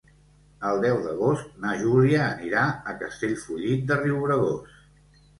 [0.67, 2.63] El deu d'agost na Júlia anirà
[2.93, 4.73] a Castellfollit de Riubregós.